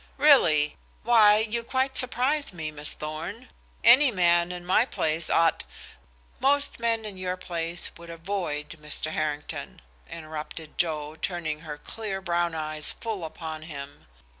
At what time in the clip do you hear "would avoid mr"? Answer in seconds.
7.97-9.11